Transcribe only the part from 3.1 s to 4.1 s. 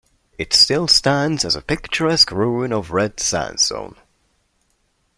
sandstone.